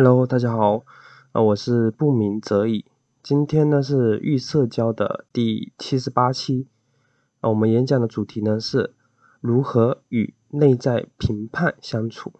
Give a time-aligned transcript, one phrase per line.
[0.00, 0.84] Hello，大家好，
[1.32, 2.84] 啊，我是不鸣则已。
[3.20, 6.68] 今天呢是预社交的第七十八期，
[7.40, 8.94] 啊，我们演讲的主题呢是
[9.40, 12.32] 如何与内在评判相处。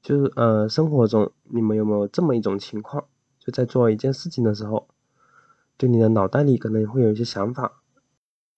[0.00, 3.06] 就是呃，生活中你们有没有这么一种情况？
[3.40, 4.86] 就在做一件事情的时候，
[5.76, 7.82] 就你的脑袋里可能会有一些想法，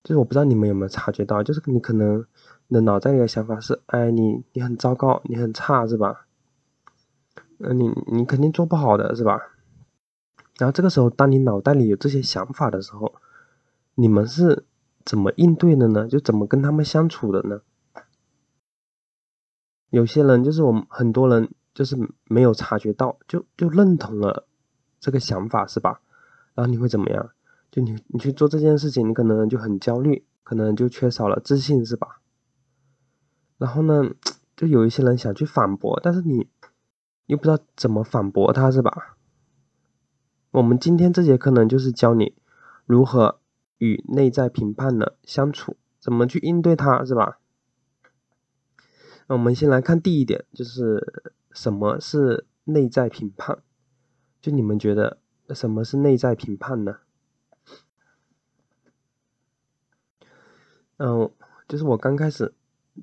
[0.05, 2.27] 就是我不知道你们有没有察觉到，就是你可能
[2.69, 6.27] 你的脑袋里的想法是，哎，你你很糟糕，你很差，是吧？
[7.63, 9.39] 那你你肯定做不好的是吧？
[10.59, 13.15] 然后这个时候，当你脑袋里有这些想法的时候，
[13.95, 14.65] 你们是
[15.05, 16.09] 怎么应对的呢？
[16.09, 17.61] 就怎么跟他们相处的呢？
[19.91, 24.47] 有些人就是我们很多人就是没有察觉到，就就认同了
[24.99, 26.01] 这个想法是吧？
[26.55, 27.31] 然后你会怎么样？
[27.71, 32.21] 就你你去做这件事情，你可能就很焦虑，可能就缺少了自信是吧？
[33.59, 34.15] 然后呢，
[34.57, 36.49] 就有一些人想去反驳，但是你。
[37.31, 39.17] 又不知道怎么反驳他，是吧？
[40.51, 42.35] 我们今天这节课呢，就是教你
[42.87, 43.39] 如何
[43.79, 47.39] 与内在评判的相处，怎么去应对它，是吧？
[49.29, 53.61] 那我们先来看第一点，就是什么是内在评判？
[54.43, 55.19] 就你们觉得
[55.51, 56.97] 什么是内在评判呢？
[60.97, 61.31] 嗯，
[61.69, 62.53] 就是我刚开始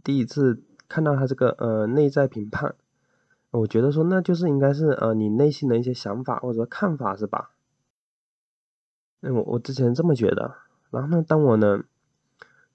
[0.04, 2.76] 第一次看到他这个呃内在评判。
[3.58, 7.52] 我觉得说，那就是应该是呃，你内心的一些想法或者说看法是吧？
[9.22, 10.56] 哎，我我之前这么觉得，
[10.92, 11.84] 然后呢，当我呢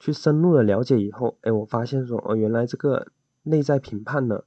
[0.00, 3.08] 去深入的了解以后，哎，我发现说，哦，原来这个
[3.44, 4.42] 内在评判呢，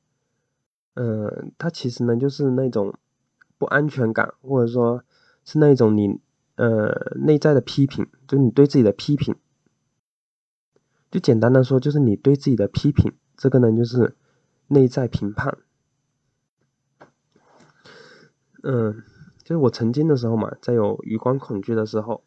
[0.96, 2.94] 嗯，它其实呢就是那种
[3.58, 5.04] 不安全感，或者说
[5.46, 6.20] 是那种你
[6.56, 9.36] 呃内在的批评，就你对自己的批评，
[11.10, 14.16] 就简单的说，就是你对自己的批评，这个呢就是
[14.68, 15.58] 内在评判。
[18.68, 19.04] 嗯，
[19.44, 22.24] 就是我曾经的时候嘛，在有余光恐惧的时候，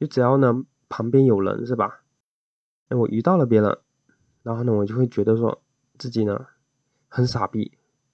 [0.00, 2.00] 就只要呢旁边有人是吧？
[2.88, 3.78] 哎，我遇到了别人，
[4.42, 5.60] 然后呢我就会觉得说
[5.98, 6.46] 自己呢
[7.08, 7.72] 很傻逼，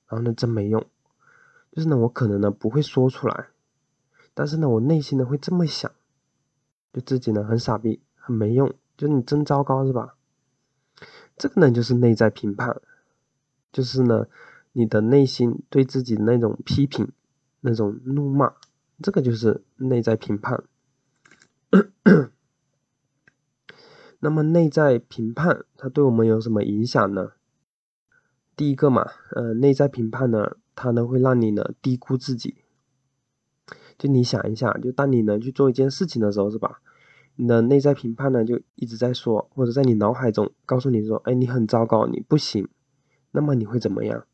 [0.08, 0.84] 然后呢真没用，
[1.70, 3.50] 就是呢我可能呢不会说出来，
[4.34, 5.92] 但是呢我内心呢会这么想，
[6.92, 10.16] 就自己呢很傻逼，很没用，就是你真糟糕是吧？
[11.36, 12.82] 这个呢就是内在评判，
[13.70, 14.26] 就是呢
[14.72, 17.12] 你的内心对自己的那种批评。
[17.60, 18.54] 那种怒骂，
[19.02, 20.64] 这个就是内在评判。
[24.20, 27.32] 那么内在评判它对我们有什么影响呢？
[28.54, 32.56] 第一个嘛，呃，内在评判呢，它呢会让你呢低估自己。
[33.96, 36.82] 就你想一下，就当你呢去做一件事情的时候，是吧？
[37.36, 42.68] 你的内在评判呢就一直在说，或者在你脑海中告诉你说，哎，你很糟糕，你不行。
[43.30, 44.26] 那么你会怎么样？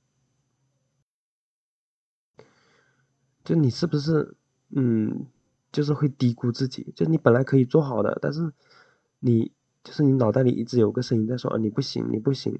[3.46, 4.34] 就你是不是，
[4.70, 5.24] 嗯，
[5.70, 6.92] 就是会低估自己？
[6.96, 8.52] 就你本来可以做好的，但是
[9.20, 9.52] 你
[9.84, 12.58] 就是你脑袋里一直有个声音在说啊，你不行，你不行，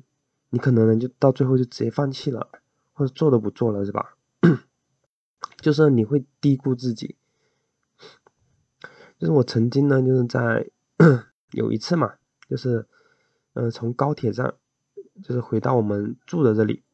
[0.50, 2.48] 你可能呢就到最后就直接放弃了，
[2.92, 4.14] 或者做都不做了，是吧？
[5.58, 7.16] 就是你会低估自己。
[9.18, 10.70] 就是我曾经呢，就是在
[11.50, 12.14] 有一次嘛，
[12.48, 12.86] 就是
[13.54, 14.54] 嗯，从高铁站
[15.24, 16.84] 就是回到我们住的这里。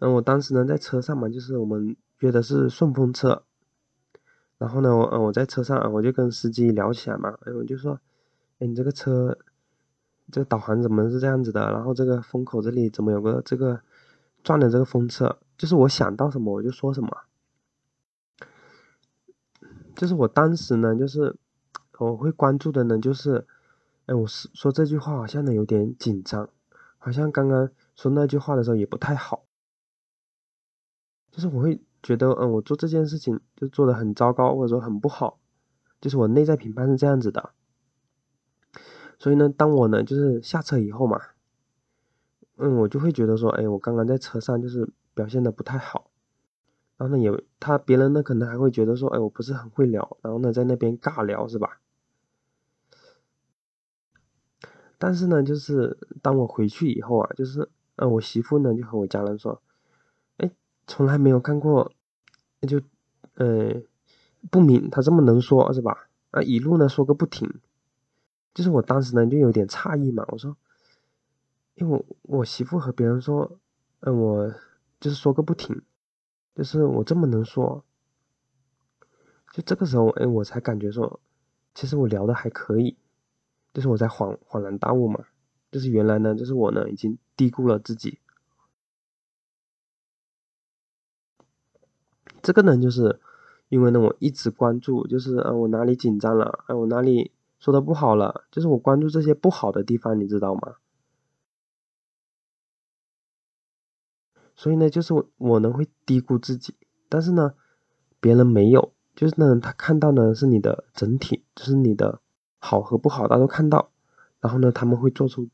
[0.00, 3.42] 嗯，我当时呢在车上嘛，就是我们约的是顺风车，
[4.56, 8.00] 然后呢，我嗯我在车上，我就跟司机聊起来嘛，哎，我就说，
[8.60, 9.36] 哎，你这个车，
[10.30, 11.70] 这个导航怎么是这样子的？
[11.72, 13.80] 然后这个风口这里怎么有个这个
[14.44, 15.38] 转的这个风车？
[15.56, 17.16] 就是我想到什么我就说什么，
[19.96, 21.34] 就是我当时呢，就是
[21.98, 23.44] 我会关注的呢，就是，
[24.06, 26.48] 哎，我是说这句话好像呢有点紧张，
[26.98, 29.42] 好像刚刚说那句话的时候也不太好。
[31.38, 35.38] 就是我会觉得，嗯，我做这件事情就做的很糟糕，或者说很不好，
[36.00, 37.50] 就是我内在评判是这样子的。
[39.20, 41.20] 所以呢，当我呢就是下车以后嘛，
[42.56, 46.10] 嗯，我就会觉得说，哎，我刚刚在车上就是表现的不太好，
[46.96, 47.30] 然后呢，也
[47.60, 51.80] 他别人呢可能还会觉得说，哎，我不是很会聊，然后呢在那边尬聊是吧？
[54.98, 59.62] 但是呢，就是当我回去以后啊，就是，嗯，我媳妇呢就和我家人说。
[60.88, 61.92] 从来没有看过，
[62.66, 62.80] 就，
[63.34, 63.82] 呃，
[64.50, 66.08] 不明他这么能说是吧？
[66.30, 67.60] 啊，一路呢说个不停，
[68.54, 70.24] 就是我当时呢就有点诧异嘛。
[70.28, 70.56] 我说，
[71.74, 73.60] 因为我我媳妇和别人说，
[74.00, 74.50] 嗯，我
[74.98, 75.82] 就是说个不停，
[76.54, 77.84] 就是我这么能说，
[79.52, 81.20] 就这个时候，哎，我才感觉说，
[81.74, 82.96] 其实我聊的还可以，
[83.74, 85.26] 就是我在恍恍然大悟嘛，
[85.70, 88.18] 就是原来呢，就是我呢已经低估了自己。
[92.48, 93.20] 这个呢，就是
[93.68, 100.76] 因为呢，我一直关注，就是啊，我哪里紧张了，啊，我哪里说的不好了，就是我关注这些不好的地方，你知道吗？
[104.56, 106.74] 所以呢，就是我我呢会低估自己，
[107.10, 107.52] 但是呢，
[108.18, 112.22] 别人没有，就是呢，他看到呢是你的整体，就是你的
[112.58, 113.90] 好和不好，他都看到，
[114.40, 115.50] 然后呢，他们会做出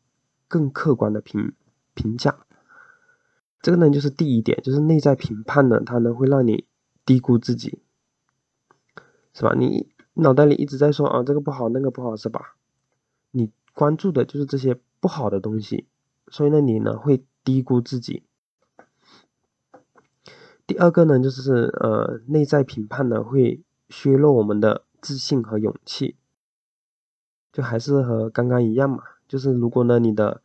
[0.47, 1.55] 更客观的评
[1.93, 2.47] 评价。
[3.61, 6.67] 这个呢，就是第一点，就是内在评判呢，它呢会让你
[7.05, 7.81] 低估自己，
[9.33, 9.55] 是吧？
[9.57, 12.57] 你脑袋里一直在说啊，这个不好，那个不好，是吧？
[13.31, 15.87] 你关注的就是这些不好的东西，
[16.29, 18.23] 所以呢，你呢会低估自己。
[20.67, 26.17] 第二个呢，就是呃，内在评判呢会削弱我们的自信和勇气，
[27.53, 30.41] 就还是和刚刚一样嘛，就是如果呢你的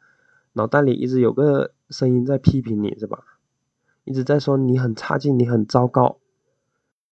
[0.54, 3.24] 脑袋里一直有个声音在批评你，是吧？
[4.04, 6.18] 一直在说你很差劲，你很糟糕，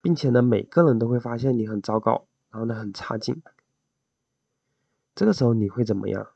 [0.08, 3.44] 并且呢，每个人都会发现你很糟糕，然后呢，很差劲。
[5.14, 6.30] 这个时候你会怎么样？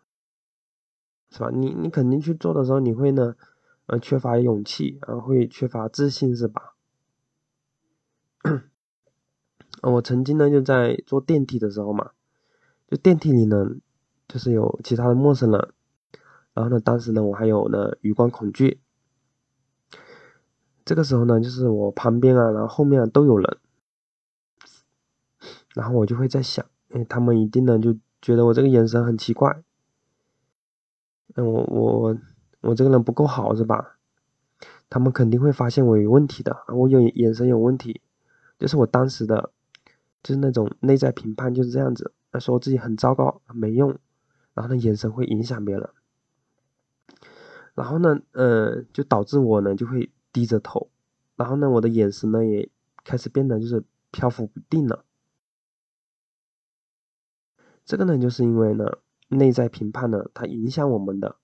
[1.29, 1.49] 是吧？
[1.53, 3.37] 你你肯定去做的时候，你会呢，
[3.85, 6.73] 呃，缺乏勇气，然后会缺乏自信，是吧？
[9.83, 12.11] 我曾经呢，就在坐电梯的时候嘛，
[12.89, 13.77] 就电梯里呢，
[14.27, 15.73] 就是有其他的陌生人。
[16.53, 18.81] 然后呢，当时呢，我还有呢余光恐惧。
[20.91, 23.57] 这个时候呢，就是我旁边啊，然后后面都有人，
[25.73, 29.63] 然后我就会在想，哎，他们一定呢就觉得我这个眼神很奇怪，
[31.35, 32.17] 嗯，我我
[32.59, 33.99] 我这个人不够好是吧？
[34.89, 38.01] 他们肯定会发现我有问题的，我有眼神有问题，
[38.59, 39.53] 就是我当时的，
[40.21, 43.97] 就是那种内在评判就是这样子，说自己很糟糕，没用，
[44.53, 45.89] 然后呢，眼神会影响别人。
[47.75, 50.89] 然后呢，呃，就导致我呢就会低着头，
[51.35, 52.69] 然后呢，我的眼神呢也
[53.03, 55.05] 开始变得就是漂浮不定了。
[57.85, 61.37] 这个呢，就是因为呢内在评判呢，它影响我们的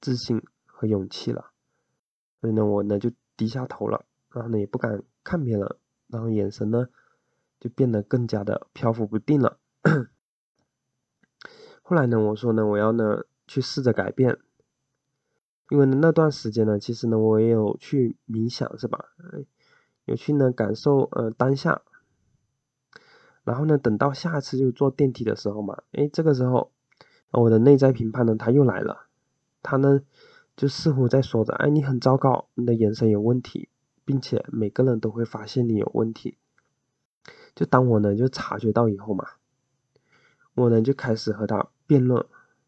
[0.00, 1.50] 自信和勇气了，
[2.40, 5.76] 所以呢，我呢就低下头了，然后呢也不敢看别人，
[6.06, 6.88] 然后眼神呢
[7.60, 9.58] 就变得更加的漂浮不定了。
[11.82, 14.38] 后来呢，我说呢，我要呢去试着改变。
[15.68, 19.06] 因为那段时间呢，其实呢我也有去冥想，是吧？
[20.06, 21.82] 有去呢感受呃当下。
[23.44, 26.70] 然后呢，等到下次就坐电梯的时候嘛，哎，这个时候
[27.30, 29.06] 我的内在评判呢他又来了，
[29.62, 30.00] 他呢
[30.56, 33.68] 就似乎在说着，哎，你很糟糕，你的眼神有问题，
[34.04, 36.36] 并且每个人都会发现你有问题。
[37.54, 39.26] 就当我呢就察觉到以后嘛，
[40.54, 42.24] 我呢就开始和他辩论，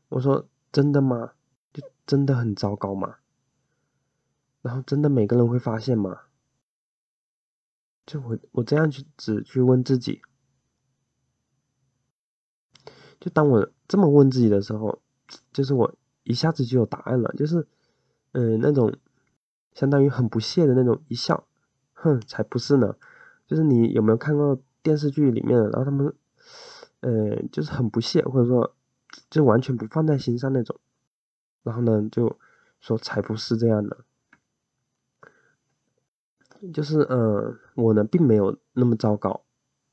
[0.08, 1.32] 我说真的吗？
[2.10, 3.18] 真的很糟糕吗？
[4.62, 6.22] 然后真的每个人会发现吗？
[8.04, 10.20] 就我我这样去只去问自己，
[13.20, 15.00] 就当我这么问自己的时候，
[15.52, 17.68] 就是我一下子就有答案了，就是
[18.32, 18.92] 嗯那种
[19.72, 21.46] 相当于很不屑的那种一笑，
[21.92, 22.96] 哼，才不是呢。
[23.46, 26.12] 就是你有没有看过电视剧里面，然后他们
[27.02, 28.74] 呃就是很不屑，或者说
[29.30, 30.80] 就完全不放在心上那种。
[31.62, 32.38] 然后呢，就
[32.80, 34.04] 说才不是这样的，
[36.72, 39.44] 就是嗯，我呢并没有那么糟糕，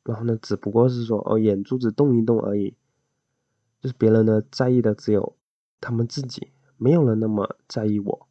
[0.03, 2.75] 然后呢，只不过是说哦眼珠子动一动而已，
[3.81, 5.35] 就是别人呢在意的只有
[5.81, 8.27] 他们自己，没有人那么在意我。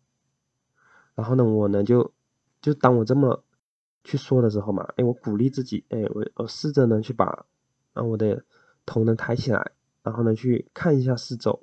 [1.14, 2.12] 然后呢，我呢就
[2.61, 3.45] 就当我这么
[4.05, 7.47] 去说的时候嘛，哎，我鼓励自己，哎，我我试着呢去把
[7.93, 8.45] 啊我的
[8.85, 11.62] 头呢抬起来，然后呢去看一下四周。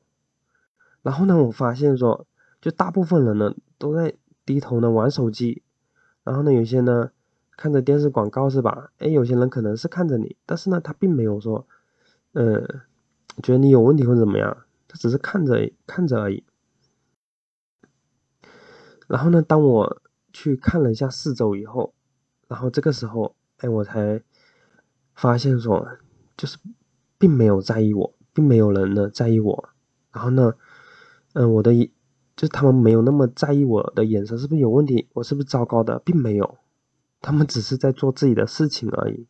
[1.03, 2.25] 然后呢，我发现说，
[2.61, 5.61] 就大部分人呢都在低头呢玩手机，
[6.23, 7.11] 然后呢，有些呢
[7.57, 8.89] 看着电视广告是吧？
[8.99, 11.67] 哎，有些人可能是看着你，但是呢，他并没有说，
[12.31, 12.65] 嗯，
[13.43, 16.45] 觉得你有问题或者怎么样，他只是看着看着而已。
[19.07, 21.93] 然后呢，当我去看了一下四周以后，
[22.47, 24.21] 然后这个时候，哎，我才
[25.13, 25.85] 发现说，
[26.37, 26.57] 就是
[27.17, 29.69] 并没有在意我，并没有人呢在意我，
[30.13, 30.53] 然后呢。
[31.33, 31.73] 嗯，我的
[32.35, 36.57] 就是他们没有那么在意我的眼神是不是有问题，我是不是糟糕的，并没有，
[37.21, 39.27] 他们只是在做自己的事情而已。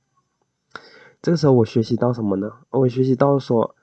[1.22, 2.52] 这个时候我学习到什么呢？
[2.70, 3.76] 我学习到说，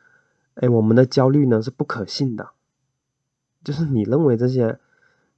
[0.55, 2.51] 哎，我们的焦虑呢是不可信的，
[3.65, 4.79] 就是你认为这些，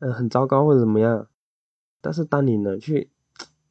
[0.00, 1.28] 嗯，很糟糕或者怎么样，
[2.00, 3.10] 但是当你呢去，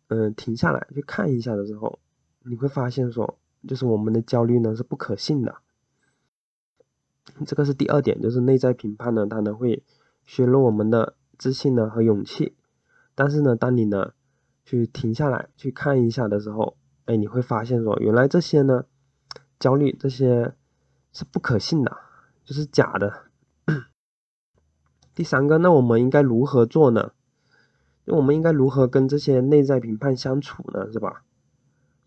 [0.07, 1.99] 嗯，停下来去看一下的时候，
[2.43, 3.37] 你会发现说，
[3.67, 5.57] 就是我们的焦虑呢是不可信的。
[7.45, 9.83] 这个是第二点，就是内在评判呢，它呢会
[10.25, 12.55] 削弱我们的自信呢和勇气。
[13.15, 14.13] 但是呢，当你呢
[14.63, 18.85] 去停下来去看一下的时候，哎，你会发现说，原来这些呢，
[19.59, 20.53] 焦虑这些
[21.11, 21.97] 是不可信的，
[22.43, 23.23] 就是假的。
[25.13, 27.11] 第三个，那我们应该如何做呢？
[28.05, 30.91] 就我们应该如何跟这些内在评判相处呢？
[30.91, 31.23] 是吧？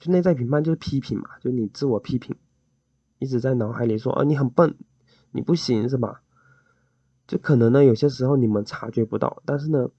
[0.01, 2.37] 就内在评判就是批评嘛，就你自我批评，
[3.19, 4.77] 一直在脑海里说，啊，你很笨，
[5.35, 6.23] 你不行，是吧？
[7.27, 9.91] 就可能呢，有些时候你们察觉不到，但是呢，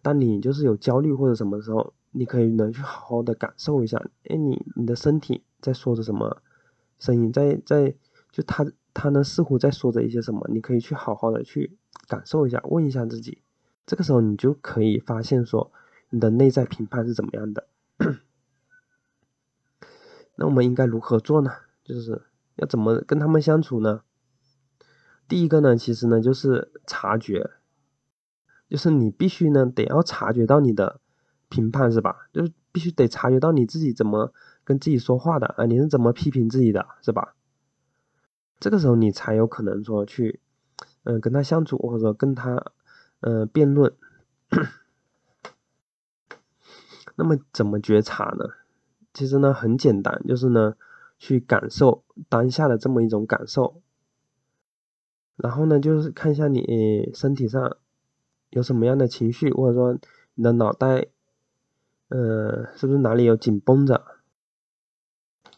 [0.00, 6.40] 当你就是有焦虑或者什么时候，你可以能去好好的感受一下，哎，你你的身体在说着什么
[6.98, 7.94] 声音，在在
[8.32, 11.76] 就他他呢似乎在说着一些什么，你可以去好好的去
[12.08, 13.42] 感受一下，问一下自己，
[13.84, 15.70] 这个时候你就可以发现说
[16.08, 17.66] 你的内在评判是怎么样的。
[20.36, 21.50] 那我们应该如何做呢？
[21.84, 22.22] 就是
[22.56, 24.02] 要怎么跟他们相处呢？
[25.30, 27.52] 第一个呢，其实呢就是察觉，
[28.68, 31.00] 就是你必须呢得要察觉到你的
[31.48, 32.28] 评判是吧？
[32.32, 34.32] 就是必须得察觉到你自己怎么
[34.64, 37.36] 跟自己说话的啊，你是怎么批评自己的，是吧？
[38.58, 40.40] 这个时候你才有可能说去，
[41.04, 42.72] 嗯，跟他相处或者跟他，
[43.20, 43.94] 嗯，辩论。
[47.14, 48.46] 那么怎么觉察呢？
[49.14, 50.74] 其实呢很简单，就是呢
[51.18, 53.80] 去感受当下的这么一种感受。
[55.42, 57.76] 然后呢，就是看一下你身体上
[58.50, 59.98] 有什么样的情绪，或者说
[60.34, 61.06] 你的脑袋，
[62.08, 64.04] 呃，是不是哪里有紧绷着？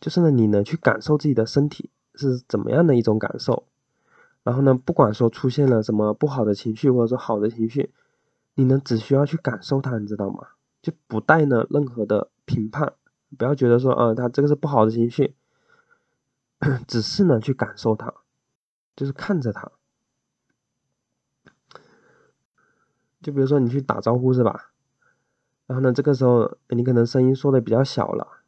[0.00, 3.64] 就是呢，你呢去感受自己的身体是怎么样的一种感受。
[4.42, 7.92] 然后呢，不管说出现了什么不好的情绪，或者说好的情绪，
[8.54, 10.48] 你呢只需要去感受它，你知道吗？
[10.82, 12.94] 就不带呢任何的评判，
[13.38, 15.36] 不要觉得说，呃，他这个是不好的情绪，
[16.88, 18.12] 只是呢去感受它。
[18.94, 19.72] 就是看着他，
[23.22, 24.72] 就比如说你去打招呼是吧？
[25.66, 28.42] 然后呢，这个时候你可能声音说的比较小了，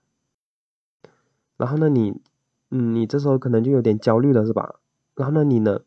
[1.57, 2.21] 然后呢，你，
[2.71, 4.81] 嗯，你这时候可能就有点焦虑了是吧？
[5.15, 5.81] 然后呢，你呢，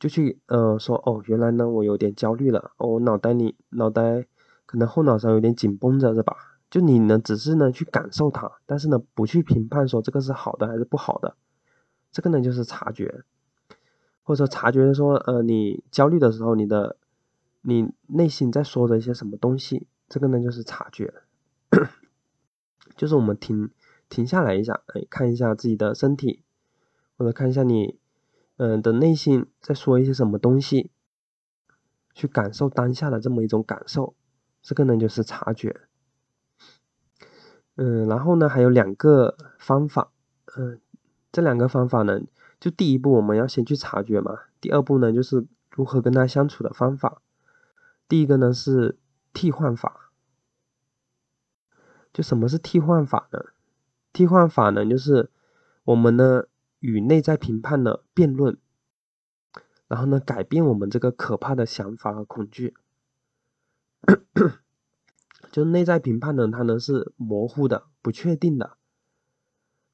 [0.00, 4.26] 就去，呃，说，哦，原来呢，我有点焦虑了，哦，我脑袋里脑袋
[4.66, 6.36] 可能后脑勺有点紧绷着是吧？
[6.70, 11.36] 就你呢，只是呢去感受它，但是呢，不去评判说这个是好的还是不好的，
[12.10, 13.22] 这个呢就是察觉。
[14.24, 16.96] 或者察觉说，呃，你焦虑的时候，你的
[17.62, 21.12] 你内心在说着一些什么东西，这个呢就是察觉，
[22.96, 23.70] 就是我们停
[24.08, 26.42] 停下来一下，哎，看一下自己的身体，
[27.16, 27.98] 或者看一下你，
[28.58, 30.90] 嗯的内心在说一些什么东西，
[32.14, 34.14] 去感受当下的这么一种感受，
[34.62, 35.80] 这个呢就是察觉。
[37.74, 40.12] 嗯，然后呢还有两个方法，
[40.56, 40.80] 嗯，
[41.32, 42.20] 这两个方法呢。
[42.62, 44.38] 就第一步，我们要先去察觉嘛。
[44.60, 47.20] 第二步呢，就是如何跟他相处的方法。
[48.06, 49.00] 第一个呢是
[49.32, 50.12] 替换法。
[52.12, 53.46] 就什么是替换法呢？
[54.12, 55.28] 替换法呢，就是
[55.82, 56.44] 我们呢
[56.78, 58.56] 与内在评判的辩论，
[59.88, 62.76] 然后呢改变我们这个可怕的想法和恐惧。
[65.50, 68.76] 就内在评判呢，它呢是模糊的、不确定的。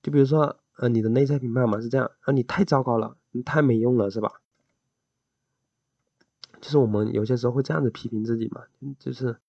[0.02, 0.60] 就比如说。
[0.78, 4.40] 呃，你的内在评判嘛是这样，啊，你太糟糕了，你太没用了，是吧？
[6.60, 8.62] 就是我们有些时候会这样子批评自己嘛，
[9.00, 9.40] 就是，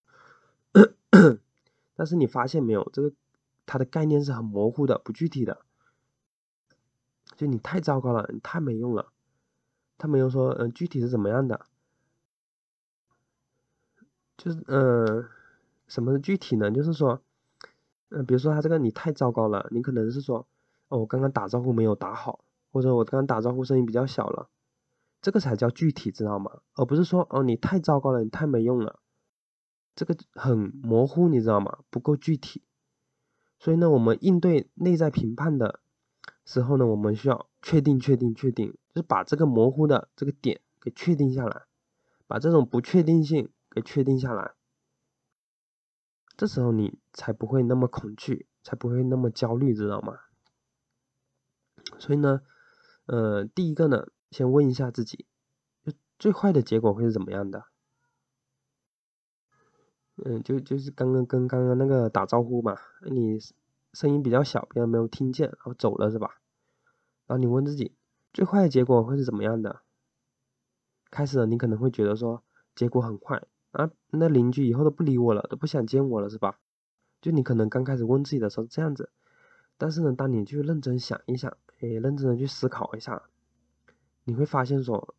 [1.95, 3.11] 但是你发现没有，这个
[3.67, 5.59] 它的概念是很模糊的、不具体的。
[7.37, 9.11] 就你太糟糕了，你太没用了，
[9.99, 11.63] 他没有说，嗯，具体是怎么样的？
[14.35, 15.29] 就是，嗯，
[15.87, 16.71] 什么是具体呢？
[16.71, 17.21] 就是说，
[18.09, 20.47] 嗯，比如说他这个你太糟糕了，你可能是说。
[20.89, 24.49] 哦，我刚刚打招呼没有打好，或者我刚刚打招呼声音比较小了，
[25.21, 26.61] 这个才叫具体，知道吗？
[26.73, 28.99] 而不是说哦，你太糟糕了，你太没用了，
[29.95, 31.79] 这个很模糊，你知道吗？
[31.89, 32.63] 不够具体。
[33.59, 35.79] 所以呢，我们应对内在评判的
[36.45, 41.63] 时候呢，我们需要确定、确定、确定，就是把这个模糊的这个点给确定下来，
[42.25, 44.53] 把这种不确定性给确定下来，
[46.37, 50.17] 这时候你才不会那么恐惧，才不会那么焦虑，知道吗？
[51.99, 52.41] 所以呢，
[53.05, 55.25] 呃，第一个呢，先问一下自己，
[55.83, 57.65] 就最坏的结果会是怎么样的？
[60.15, 62.77] 嗯，就就是刚刚跟刚刚那个打招呼嘛，
[63.09, 63.37] 你
[63.93, 66.41] 声音比较小，别人没有听见，然后走了是吧？
[67.27, 67.93] 然后你问自己，
[68.33, 69.81] 最坏的结果会是怎么样的？
[71.11, 72.43] 开始你可能会觉得说
[72.75, 76.59] 结果很坏啊，那邻居以后都不理我了，都不想见我了是吧？
[77.21, 79.09] 就你可能刚开始问自己的时候这样子，
[79.77, 81.57] 但是呢，当你去认真想一想。
[81.79, 83.23] 诶，认真的去思考一下，
[84.25, 85.15] 你会发现说，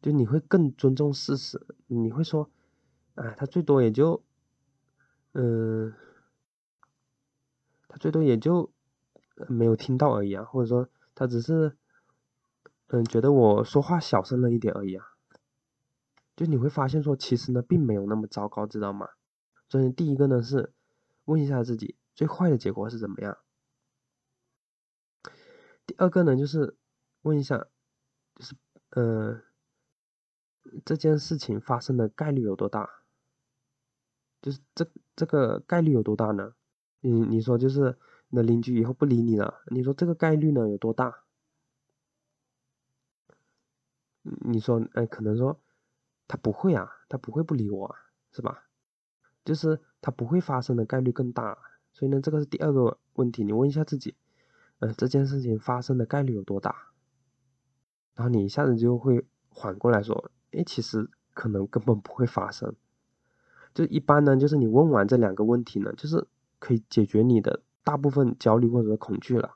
[0.00, 1.64] 就你会更尊重事实。
[1.86, 2.50] 你会说，
[3.14, 4.22] 哎，他最多也就，
[5.32, 5.94] 嗯，
[7.88, 8.72] 他最多也就
[9.48, 11.76] 没有听到而已啊，或者说他只是
[12.88, 15.06] 嗯觉得我说话小声了一点而已啊。
[16.34, 19.08] 就你会发现说，其实呢并没有那么糟糕，知道吗？
[19.68, 20.72] 所以第一个呢是
[21.26, 23.38] 问一下自己，最坏的结果是怎么样？
[25.86, 26.76] 第二个呢就是
[27.22, 27.66] 问一下，
[28.36, 28.54] 就是
[28.90, 29.42] 嗯，
[30.84, 32.88] 这件事情发生的概率有多大？
[34.40, 36.54] 就是这这个概率有多大呢？
[37.00, 37.96] 你你说就是
[38.28, 41.24] 你的邻居以后不理你了，你说这个概率呢有多大？
[44.22, 45.60] 你说哎，可能说
[46.28, 47.96] 他不会啊，他不会不理我，
[48.30, 48.64] 是吧？
[49.44, 51.58] 就是他不会发生的概率更大，
[51.92, 54.16] 所以呢，这个是第二个问题，你问一下自己，
[54.82, 56.74] 呃，这件事情发生的概率有多大？
[58.16, 62.74] 然后你一下子就会缓过来说，哎，其实可能根本不会发生。
[63.74, 66.26] 就一般呢，就是你问完这两个问题呢，就是
[66.58, 69.54] 可以解决你的大部分焦虑或者恐惧了。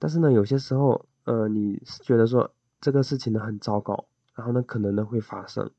[0.00, 5.70] 但是呢，有些时候，呃，你是觉得说这个事情呢很糟糕，然后呢可能呢会发生，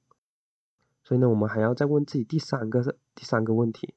[1.03, 3.93] 所以呢，我们还要再问自己第三个是第三个问题，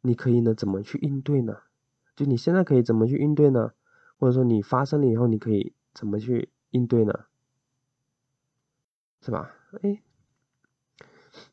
[0.00, 1.58] 你可以呢怎么去应对呢？
[2.16, 3.72] 就你现在可以怎么去应对呢？
[4.18, 7.26] 或者说你发生了以后你可以怎么去应对呢？
[9.20, 9.54] 是吧？
[9.82, 10.02] 哎。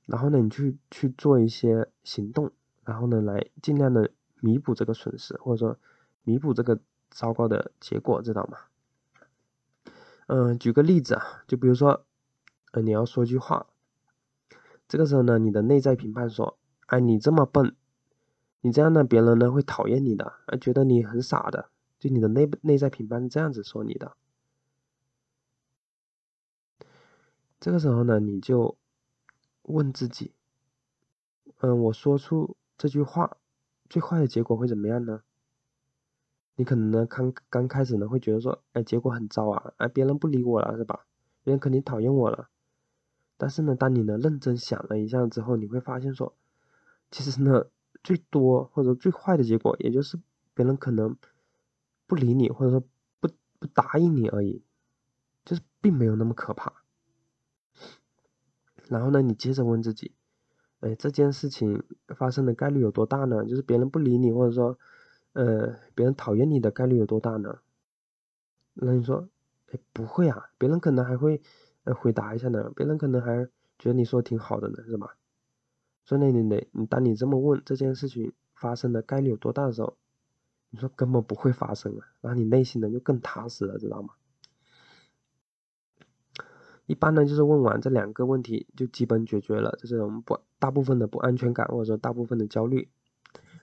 [0.06, 2.51] 然后呢，你去去做一些行动，
[2.84, 5.80] 然后呢，来尽量的弥补这个损失，或者说
[6.24, 8.60] 弥补这个糟糕的结果，知道吗？
[10.27, 12.06] 嗯，举个例子啊，就比如说，
[12.74, 13.68] 呃，你要说句话，
[14.88, 17.75] 这个时候呢，你的内在评判说，哎，你这么笨，
[18.62, 24.15] 你这样呢，别人呢会讨厌你的，哎，觉得你很傻的，就你的内内在评判是这样子说你的。
[27.60, 28.77] 这个时候呢，你就。
[29.65, 30.34] 问自己，
[31.60, 33.38] 嗯，我说出这句话，
[33.88, 35.22] 最坏的结果会怎么样呢？
[36.55, 41.05] 你可能呢，刚刚开始呢，会觉得说，哎，结果很糟啊，哎，别人不理我了，是吧？
[41.44, 42.50] 别人肯定讨厌我了。
[43.38, 46.36] 但是呢，当你呢认真想了一下之后，你会发现说，
[47.12, 47.68] 其实呢，
[48.03, 50.20] 最多或者最坏的结果，也就是
[50.53, 51.16] 别人可能
[52.07, 52.79] 不理你，或者说
[53.20, 54.64] 不不答应你而已，
[55.46, 56.74] 就是并没有那么可怕。
[58.87, 60.14] 然后呢，你接着问自己，
[60.81, 63.46] 哎，这件事情发生的概率有多大呢？
[63.46, 64.77] 就是别人不理你，或者说，
[65.33, 67.59] 呃，别人讨厌你的概率有多大呢？
[68.74, 69.29] 那你说，
[69.72, 71.42] 哎，不会啊，别人可能还会，
[71.83, 73.46] 呃，回答一下呢，别人可能还
[73.79, 75.16] 觉得你说挺好的呢，是吧？
[76.03, 79.96] 所以呢，你得，你当你这么问这件事情发生的概率有多大的时候，
[80.70, 84.14] 你说根本不会发生啊，然后你内心呢就更踏实了，知道吗？
[86.87, 92.90] 一般呢，就是问完这两个问题，就基本解决了就是我们不大部分的不安全感，或者说大部分的焦虑。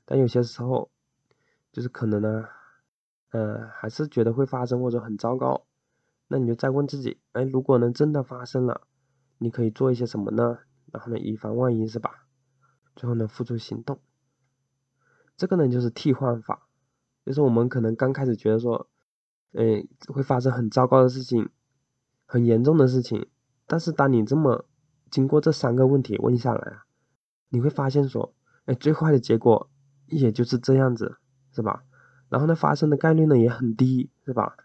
[0.06, 0.90] 但有些时候，
[1.72, 2.46] 就是可能呢，
[3.32, 5.66] 呃，还是觉得会发生或者很糟糕。
[6.28, 8.86] 那你就再问自己，哎，如果呢真的发生了，
[9.38, 10.58] 你可以做一些什么呢？
[10.92, 12.27] 然后呢，以防万一，是吧？
[12.98, 13.98] 最后呢，付出行动。
[15.36, 16.66] 这个呢，就是替换法，
[17.24, 18.90] 就是我们可能刚开始觉得说，
[19.52, 21.48] 哎，会发生很糟糕的事情。
[22.30, 23.26] 很严重的事情，
[23.66, 24.66] 但是当你这么
[25.10, 26.84] 经过这三个问题问下来啊，
[27.48, 28.34] 你会发现说，
[28.66, 29.70] 哎，最坏的结果
[30.08, 31.16] 也就是这样子，
[31.54, 31.84] 是吧？
[32.28, 34.58] 然后呢，发生的概率呢也很低，是吧？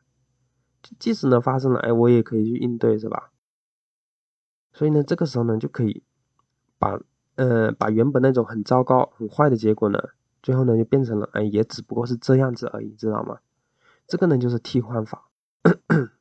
[1.00, 3.32] 即使呢发生了，哎，我也可以去应对，是吧？
[4.74, 6.04] 所以呢，这个时候呢就可以
[6.78, 7.00] 把，
[7.36, 10.00] 呃，把原本那种很糟糕、很坏的结果呢，
[10.42, 13.40] 最后呢就变成了，哎，也只不过是这样子而已，知道吗？
[14.08, 15.30] 这个呢就是替换法。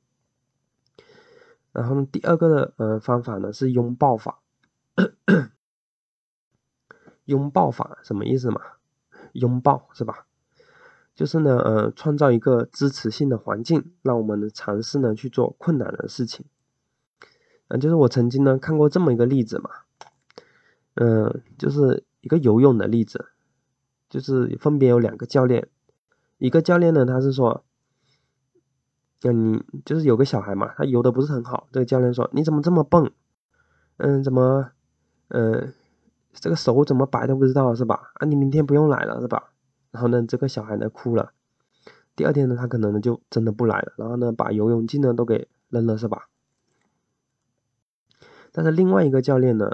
[1.72, 4.38] 然后呢，第二个的呃方法呢是拥抱法。
[7.24, 8.60] 拥抱法什么意思嘛？
[9.32, 10.26] 拥抱是吧？
[11.14, 16.46] 就是呢呃创造一个支持性的环境，让我们呢尝试呢去做困难的事情。
[17.68, 19.70] 嗯，就是我曾经呢看过这么一个例子嘛，
[20.94, 23.26] 嗯，就是一个游泳的例子，
[24.10, 25.68] 就是分别有两个教练，
[26.38, 27.64] 一个教练呢他是说。
[29.24, 31.68] 嗯你就是有个小孩嘛，他游的不是很好。
[31.70, 33.12] 这个教练说：“你怎么这么笨？
[33.98, 34.72] 嗯，怎么，
[35.28, 35.72] 嗯，
[36.32, 38.10] 这个手怎么摆都不知道是吧？
[38.14, 39.52] 啊，你明天不用来了是吧？”
[39.92, 41.32] 然后呢，这个小孩呢哭了。
[42.16, 43.92] 第二天呢，他可能呢就真的不来了。
[43.96, 46.28] 然后呢，把游泳镜呢都给扔了是吧？
[48.50, 49.70] 但是另外一个教练呢，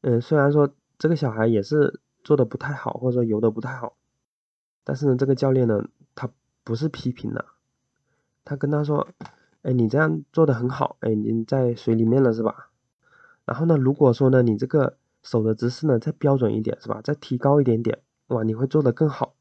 [0.00, 3.96] 嗯，虽然说这个小孩也是做的不太好，或者说游的不太好，
[4.84, 6.30] 但是呢，这个教练呢，他
[6.64, 7.44] 不是批评的。
[8.44, 9.08] 他跟他说
[9.62, 12.70] ：“哎，你这样做的很好，哎，你在水里面了是吧？
[13.44, 17.00] 然后呢，如果说呢，你这个手的姿势呢再标准一点，是吧？
[17.02, 19.34] 再提高一点点，哇，你会做得更好。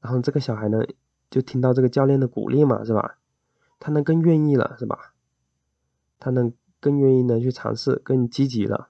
[0.00, 0.82] 然后这个小孩呢，
[1.30, 3.18] 就听到这个教练的鼓励嘛，是吧？
[3.78, 5.14] 他能更愿意了，是吧？
[6.18, 8.88] 他能更愿意呢去尝试，更积极了。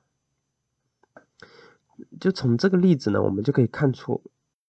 [2.20, 4.22] 就从这个例子呢，我们就可以看出，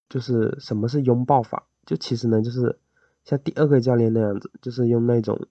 [0.10, 1.68] 就是什么是拥抱法。
[1.86, 2.80] 就其实呢，就是
[3.24, 5.48] 像第二个教练那样子，就是用那种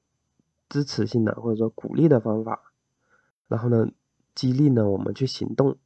[0.69, 2.61] 支持性的或者说鼓励的方法，
[3.49, 3.89] 然后呢，
[4.35, 5.77] 激励呢我们去行动。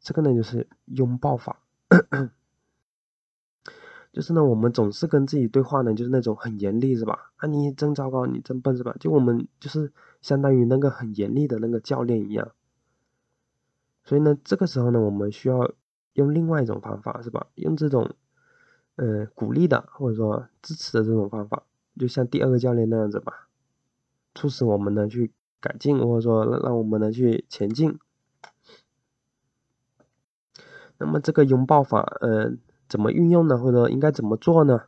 [0.00, 1.60] 这个呢就是拥抱法。
[4.10, 7.30] 就是呢，我们总是跟自己对话呢，就是那种很严厉，是吧？
[7.36, 8.96] 啊，你真糟糕，你真笨，是吧？
[8.98, 12.50] 就我们就是相当于那个很严厉的那个教练一样。
[14.08, 15.70] 所以呢，这个时候呢，我们需要
[16.14, 17.46] 用另外一种方法，是吧？
[17.56, 18.14] 用这种，
[18.96, 21.64] 呃，鼓励的或者说支持的这种方法，
[21.98, 23.48] 就像第二个教练那样子吧，
[24.34, 27.98] 促使我们呢去改进，或者说让我们呢去前进。
[30.96, 32.56] 那么这个拥抱法，呃，
[32.88, 33.58] 怎么运用呢？
[33.58, 34.84] 或者应该怎么做呢？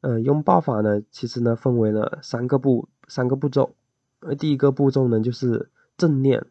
[0.00, 3.74] 呃，拥抱法呢，其实呢分为了三个步三个步骤。
[4.20, 5.68] 呃，第一个步骤呢就是
[5.98, 6.46] 正念。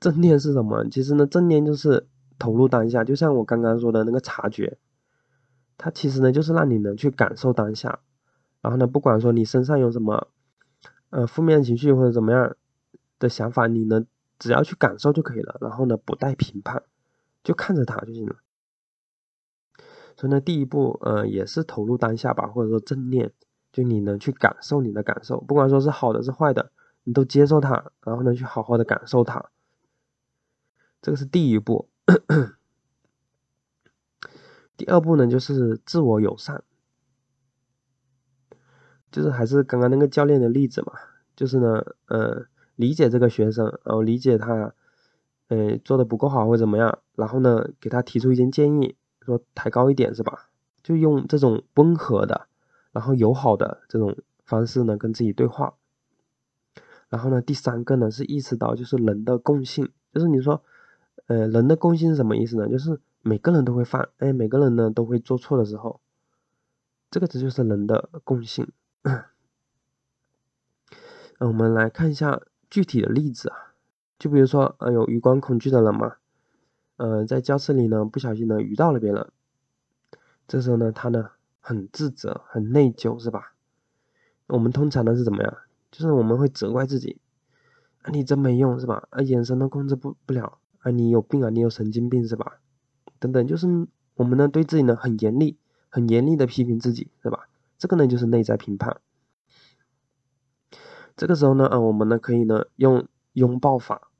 [0.00, 0.88] 正念是什么？
[0.90, 2.06] 其实呢，正念就是
[2.38, 4.78] 投入当下，就像我刚刚说的那个察觉，
[5.78, 8.00] 它其实呢就是让你能去感受当下，
[8.60, 10.28] 然后呢，不管说你身上有什么，
[11.10, 12.56] 呃，负面情绪或者怎么样
[13.18, 14.04] 的想法，你呢
[14.38, 16.82] 只要去感受就可以了，然后呢不带评判，
[17.42, 18.36] 就看着它就行了。
[20.16, 23.32] 所以呢，第一步，呃，也是投入当下吧，或者说正念，
[23.72, 26.70] 就你能去感受你的感受，不管说是好的是坏的，
[27.04, 29.50] 你都接受它，然后呢去好好的感受它。
[31.04, 31.90] 这个是第一步，
[34.74, 36.64] 第二步呢就是自我友善，
[39.12, 40.94] 就是还是刚刚那个教练的例子嘛，
[41.36, 44.72] 就是呢，呃，理解这个学生，然后理解他，
[45.48, 50.48] 呃，做的不够好或怎么样，然后呢，给他提出一些建议，说抬高一点是吧？
[50.82, 52.48] 就用这种温和的，
[52.92, 55.74] 然后友好的这种方式呢，跟自己对话。
[57.10, 60.64] 然后呢，第三个呢是意识到就是人的共性，就是你说。
[61.26, 62.68] 呃，人的共性是什么意思呢？
[62.68, 66.00] 就是每个人都会犯，哎，每个人呢都会做错的时候，
[67.10, 68.70] 这个词就是人的共性。
[71.38, 73.74] 那我们来看一下具体的例子啊，
[74.18, 76.16] 就比如说，呃，有余光恐惧的人嘛，
[76.96, 79.30] 呃，在教室里呢不小心呢遇到了别人，
[80.46, 83.54] 这时候呢他呢很自责、很内疚，是吧？
[84.46, 85.56] 我们通常呢是怎么样？
[85.90, 87.18] 就是我们会责怪自己，
[88.02, 89.08] 啊，你真没用，是吧？
[89.10, 90.58] 啊，眼神都控制不不了。
[90.84, 91.48] 啊，你有病啊！
[91.48, 92.60] 你有神经病是吧？
[93.18, 95.56] 等等，就是我们呢对自己呢很严厉，
[95.88, 97.48] 很严厉的批评自己，是吧？
[97.78, 99.00] 这个呢就是内在评判。
[101.16, 104.10] 这个时候呢，啊，我们呢可以呢用拥抱法，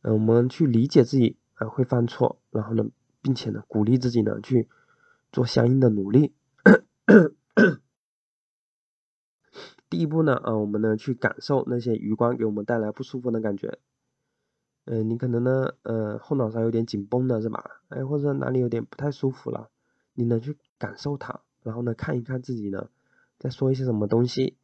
[0.00, 2.86] 嗯，我们去理解自己啊会犯错，然后呢，
[3.20, 4.70] 并且呢鼓励自己呢去
[5.32, 6.32] 做相应的努力。
[9.90, 13.78] 第一步呢，啊，我们呢去感受那些余光给我们带来不舒服的感觉。
[14.86, 17.82] 嗯，你可能呢，呃，后脑勺有点紧绷的是吧？
[17.88, 19.68] 哎，或者哪里有点不太舒服了，
[20.14, 22.88] 你能去感受它，然后呢，看一看自己呢，
[23.38, 24.56] 在说一些什么东西。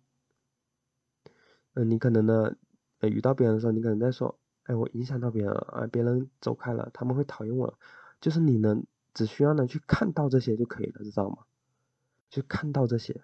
[1.75, 2.55] 嗯，你可能呢，
[3.01, 7.77] 呃，遇到别人的时候，你可能在说，哎，我影响到别人了啊，别人走开了，他们会讨厌我。
[8.21, 11.39] 就是你能，只需要呢去看到这些就可以了，知道吗？
[12.31, 13.23] 去看到这些，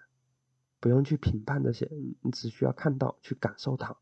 [0.81, 1.89] 不用去评判这些，
[2.21, 3.95] 你只需要看到，去感受它。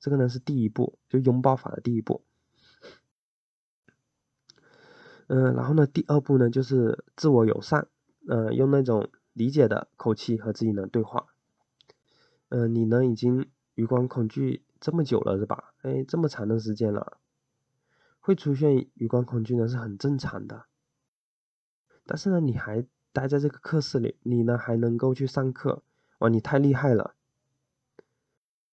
[0.00, 2.22] 这个呢是第一步，就拥抱法的第一步。
[5.34, 7.88] 嗯，然后呢，第二步呢就是自我友善，
[8.28, 11.28] 嗯，用那种理解的口气和自己呢对话。
[12.50, 15.72] 嗯，你呢已经余光恐惧这么久了是吧？
[15.80, 17.16] 哎，这么长的时间了，
[18.20, 20.66] 会出现余光恐惧呢是很正常的。
[22.04, 25.82] 但是呢，你还待在这个课室里，你呢还能够去上课，
[26.18, 27.14] 哇，你太厉害了。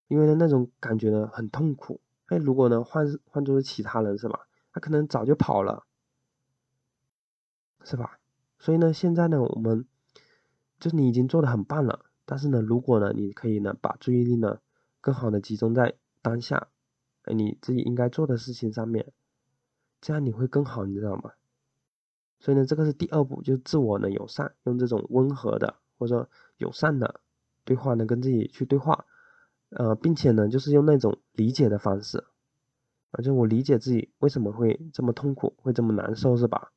[0.10, 2.02] 因为呢那种感觉呢很痛苦。
[2.26, 4.50] 哎，如果呢换换做是其他人是吧？
[4.74, 5.86] 他可能早就跑了。
[7.84, 8.20] 是吧？
[8.58, 9.86] 所以呢，现在呢，我们
[10.80, 12.06] 就是你已经做的很棒了。
[12.26, 14.60] 但是呢，如果呢，你可以呢，把注意力呢，
[15.02, 16.68] 更好的集中在当下，
[17.24, 19.12] 哎，你自己应该做的事情上面，
[20.00, 21.32] 这样你会更好，你知道吗？
[22.40, 27.20] 所以呢，这个是第二步，就是自我呢友善，用这种温和的或者说友善的
[27.66, 29.06] 对话呢，跟自己去对话，
[29.70, 32.26] 呃，并且呢，就是用那种理解的方式，
[33.12, 36.72] 而且我理解自己为什么会这么痛苦，会这么难受，是吧？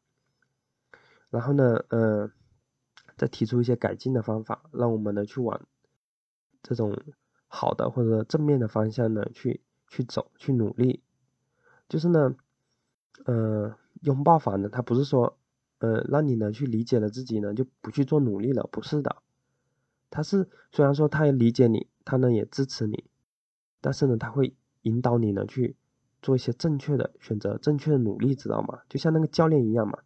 [1.32, 2.30] 然后呢，呃，
[3.16, 5.62] 再提出一些改进的方法，让我们呢去往
[6.62, 6.94] 这种
[7.48, 11.02] 好的或者正面的方向呢去去走，去努力。
[11.88, 12.36] 就是呢，
[13.24, 15.38] 呃，拥抱法呢，它不是说，
[15.78, 19.16] 呃，让你呢去理解了自己呢就不去做努力了，不是的。
[20.10, 23.04] 他是虽然说他也理解你，他呢也支持你，
[23.80, 25.76] 但是呢他会引导你呢去
[26.20, 28.80] 做一些正确的选择，正确的努力，知道吗？
[28.90, 29.98] 就像那个教练一样嘛。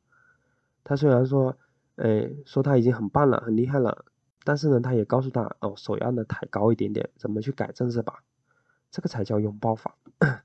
[0.89, 1.59] 他虽然说，
[1.97, 4.05] 哎，说他已经很棒了，很厉害了，
[4.45, 8.23] 但是呢他也告诉他，哦，手要呢抬高一点点，怎么去改正是吧？
[8.93, 9.97] 这个才叫拥抱法。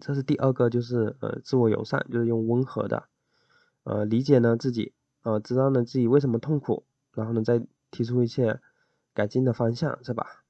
[0.00, 3.08] 这是第二个，就是呃自我友善，就是用温和的，
[3.82, 8.60] 呃理解呢自己，呃知道呢自己为什么痛苦，然后呢再提出一些
[9.12, 10.44] 改进的方向，是吧？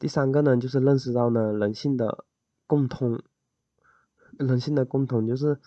[0.00, 2.24] 第三个呢就是认识到呢人性的
[2.66, 3.22] 共通，
[4.36, 5.60] 人性的共通就是，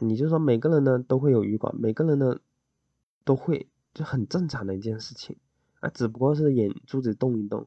[0.00, 2.38] 你就说每个人呢都会有余光，每个人呢
[3.24, 5.36] 都会就很正常的一件事情，
[5.80, 7.66] 啊只不过是眼珠子动一动，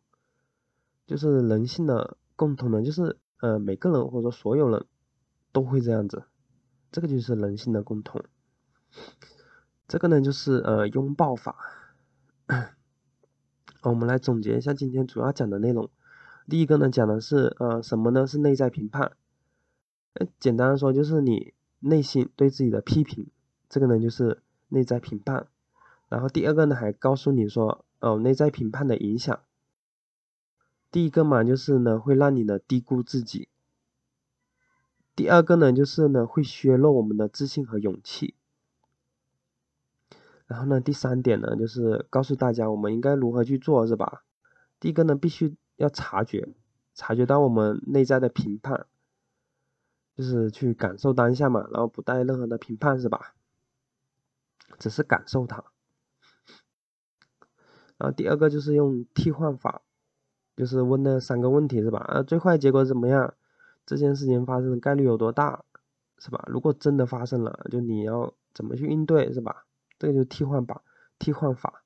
[1.05, 3.17] 就是人性的共同呢就是。
[3.39, 4.85] 呃，每个人或者说所有人
[5.51, 6.23] 都会这样子，
[6.93, 8.23] 这个就是人性的共同。
[9.85, 11.57] 这个呢就是呃拥抱法。
[13.83, 15.89] 我们来总结一下今天主要讲的内容。
[16.47, 18.25] 第一个呢讲的是呃什么呢？
[18.25, 19.11] 是内在评判。
[20.13, 23.27] 呃，简单的说就是你内心对自己的批评，
[23.69, 25.47] 这个呢就是内在评判。
[26.09, 29.39] 然后第二个呢还告诉你说哦内在评判的影响。
[30.91, 33.47] 第一个嘛，就是呢，会让你呢低估自己；
[35.15, 38.35] 第二个呢，就是呢，会削弱我们的自信和勇气。
[40.45, 44.23] 然后呢，第三点呢，就是告诉大家我们应该如何去做，是吧？
[44.79, 46.49] 第一个呢，必须要察觉，
[46.93, 48.85] 察觉到我们内在的评判，
[50.15, 53.33] 就是去感受当下嘛，然后不带任何的评判，是吧？
[54.79, 55.63] 只是感受它。
[57.97, 59.81] 然后第二个就是用替换法。
[60.55, 61.97] 就是问那三个问题是吧？
[62.01, 63.33] 啊，最坏结果怎么样？
[63.87, 65.65] 这件事情发生的概率有多大，
[66.19, 66.45] 是吧？
[66.47, 69.65] 如果真的发生了，就你要怎么去应对，是吧？
[69.97, 70.83] 这个就替换法，
[71.17, 71.83] 替换法。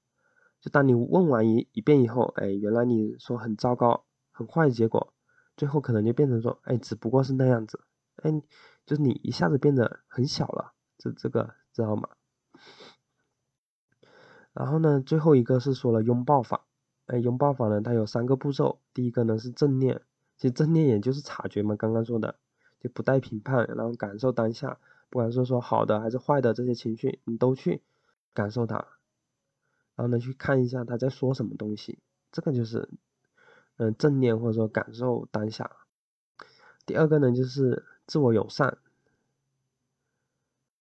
[0.60, 5.14] 就当你问完一一遍以后，哎，原来你说很糟糕、很坏的结果，
[5.56, 7.80] 最后可能就变成说，哎，只不过是那样子，
[8.24, 8.32] 哎，
[8.86, 12.10] 就是你一下子变得很小了，这这个知道吗？
[14.54, 16.66] 然后呢，最后一个是说了拥抱法。
[17.06, 18.82] 哎，拥抱法呢，它有三个步骤。
[18.94, 20.02] 第一个呢是正念，
[20.36, 22.38] 其实正念也就是察觉嘛，刚刚说的，
[22.82, 27.82] 就不带评判，然后感受当下，不管是说好的还是坏的这些情绪，你都去
[28.34, 28.76] 感受它，
[29.96, 32.00] 然后呢去看一下他在说什么东西，
[32.32, 32.90] 这个就是
[33.78, 35.72] 嗯正念或者说感受当下。
[36.86, 38.80] 第二个呢就是自我友善，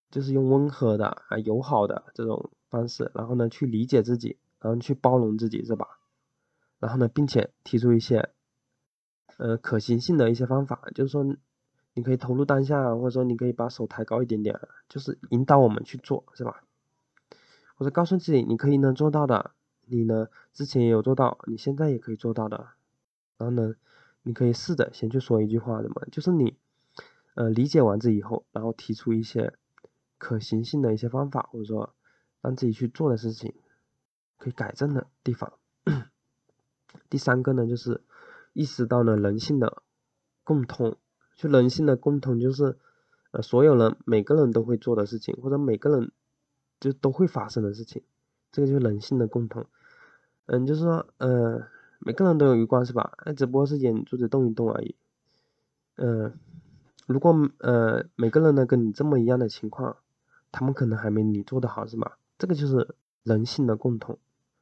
[0.09, 5.99] 就是用温和的啊友好的这种方式，然后呢去理解自己，然后去包容自己，是吧？
[6.79, 8.29] 然后呢，并且提出一些，
[9.37, 11.35] 呃，可行性的一些方法，就是说，
[11.93, 16.63] 你可以投入当下，或者说你可以把手抬高一点点，就是引导我们去做，是吧？
[17.75, 19.51] 或者告诉自己，你可以能做到的，
[19.85, 22.67] 你呢之前也有做到，你现在也可以做到的。
[23.37, 23.73] 然后呢，
[24.21, 26.07] 你可以试着先去说一句话，什么？
[26.11, 26.55] 就是你，
[27.37, 29.53] 呃，理解完这以后，然后提出一些
[30.17, 31.93] 可行性的一些方法，或者说
[32.41, 33.53] 让自己去做的事情，
[34.37, 35.53] 可以改正的地方。
[37.11, 38.01] 第三个呢，就是
[38.53, 39.83] 意识到了人性的
[40.43, 40.97] 共通，
[41.35, 42.75] 就人性的共通就是，
[43.29, 46.11] 呃，所有人每个人都会做的事情，或者每个人
[46.79, 48.01] 就都会发生的事情，
[48.51, 49.67] 这个就是人性的共通。
[50.47, 51.67] 嗯，就是说，呃，
[51.99, 53.13] 每个人都有余光是吧？
[53.17, 54.95] 哎，只不过是眼珠子动一动而已。
[55.97, 56.39] 嗯，
[57.07, 59.97] 如果呃每个人呢跟你这么一样的情况，
[60.51, 62.19] 他们可能还没你做的好是吧？
[62.37, 62.93] 这个就是
[63.23, 64.19] 人性的共通，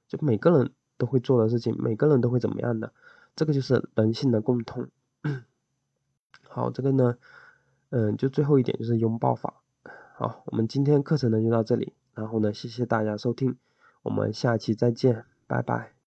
[0.08, 0.72] 就每个人。
[0.98, 2.94] 都会做的事情，每个人都会怎么样的，
[3.36, 4.88] 这个就是人性的共通。
[6.48, 7.18] 好，这个呢，
[7.90, 9.56] 嗯，就最后一点就是拥抱法。
[10.16, 13.58] 好，我们今天课程呢就到这里，然后呢，谢谢大家收听，
[14.04, 15.96] 我们下期再见，拜拜。